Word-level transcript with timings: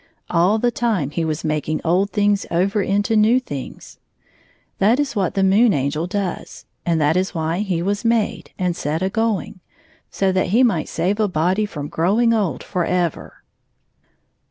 All 0.31 0.57
the 0.57 0.71
time 0.71 1.11
he 1.11 1.23
was 1.23 1.43
making 1.43 1.79
old 1.85 2.09
things 2.09 2.47
over 2.49 2.81
into 2.81 3.15
new 3.15 3.39
things. 3.39 3.99
That 4.79 4.99
is 4.99 5.15
what 5.15 5.35
the 5.35 5.43
Moon 5.43 5.75
Angel 5.75 6.07
does, 6.07 6.65
and 6.87 6.99
that 6.99 7.15
is 7.15 7.35
why 7.35 7.59
he 7.59 7.83
was 7.83 8.03
made, 8.03 8.49
and 8.57 8.75
set 8.75 9.03
a 9.03 9.11
going— 9.11 9.59
so 10.09 10.31
that 10.31 10.47
he 10.47 10.63
might 10.63 10.89
save 10.89 11.19
a 11.19 11.27
body 11.27 11.67
from 11.67 11.87
growing 11.87 12.33
old 12.33 12.63
forever. 12.63 13.43